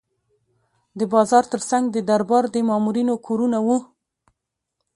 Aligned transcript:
د 0.99 1.01
بازار 1.13 1.43
ترڅنګ 1.51 1.83
د 1.91 1.97
دربار 2.09 2.43
د 2.53 2.57
مامورینو 2.69 3.13
کورونه 3.27 3.57
وو. 3.65 3.77